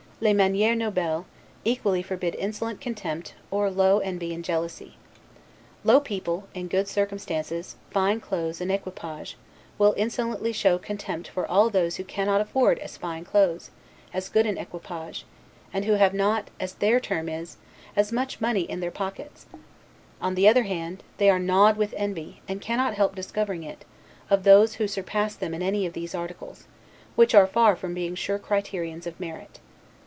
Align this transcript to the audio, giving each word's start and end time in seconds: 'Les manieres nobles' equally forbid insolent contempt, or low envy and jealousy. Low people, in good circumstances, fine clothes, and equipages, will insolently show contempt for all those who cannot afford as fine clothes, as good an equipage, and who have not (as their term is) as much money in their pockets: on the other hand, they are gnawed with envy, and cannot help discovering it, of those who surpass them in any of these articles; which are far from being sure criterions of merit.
'Les 0.23 0.33
manieres 0.35 0.77
nobles' 0.77 1.25
equally 1.65 2.03
forbid 2.03 2.35
insolent 2.35 2.79
contempt, 2.79 3.33
or 3.49 3.71
low 3.71 3.97
envy 4.01 4.35
and 4.35 4.45
jealousy. 4.45 4.95
Low 5.83 5.99
people, 5.99 6.47
in 6.53 6.67
good 6.67 6.87
circumstances, 6.87 7.75
fine 7.89 8.19
clothes, 8.19 8.61
and 8.61 8.71
equipages, 8.71 9.33
will 9.79 9.95
insolently 9.97 10.53
show 10.53 10.77
contempt 10.77 11.27
for 11.29 11.47
all 11.47 11.71
those 11.71 11.95
who 11.95 12.03
cannot 12.03 12.39
afford 12.39 12.77
as 12.77 12.97
fine 12.97 13.25
clothes, 13.25 13.71
as 14.13 14.29
good 14.29 14.45
an 14.45 14.59
equipage, 14.59 15.25
and 15.73 15.85
who 15.85 15.93
have 15.93 16.13
not 16.13 16.49
(as 16.59 16.75
their 16.75 16.99
term 16.99 17.27
is) 17.27 17.57
as 17.95 18.11
much 18.11 18.39
money 18.39 18.61
in 18.69 18.79
their 18.79 18.91
pockets: 18.91 19.47
on 20.21 20.35
the 20.35 20.47
other 20.47 20.65
hand, 20.65 21.01
they 21.17 21.31
are 21.31 21.39
gnawed 21.39 21.77
with 21.77 21.95
envy, 21.97 22.43
and 22.47 22.61
cannot 22.61 22.93
help 22.93 23.15
discovering 23.15 23.63
it, 23.63 23.85
of 24.29 24.43
those 24.43 24.75
who 24.75 24.87
surpass 24.87 25.33
them 25.33 25.55
in 25.55 25.63
any 25.63 25.87
of 25.87 25.93
these 25.93 26.13
articles; 26.13 26.67
which 27.15 27.33
are 27.33 27.47
far 27.47 27.75
from 27.75 27.95
being 27.95 28.13
sure 28.13 28.37
criterions 28.37 29.07
of 29.07 29.19
merit. 29.19 29.59